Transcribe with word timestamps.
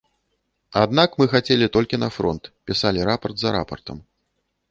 Аднак 0.83 1.09
мы 1.21 1.27
хацелі 1.33 1.67
толькі 1.75 1.99
на 2.03 2.09
фронт, 2.17 2.49
пісалі 2.71 3.05
рапарт 3.09 3.35
за 3.43 3.49
рапартам. 3.57 3.97